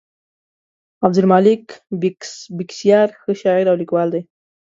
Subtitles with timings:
[1.05, 1.65] عبدالمالک
[2.57, 4.21] بېکسیار ښه شاعر او لیکوال دی.